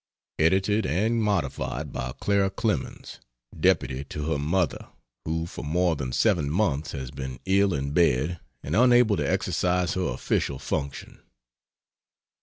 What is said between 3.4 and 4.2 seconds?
deputy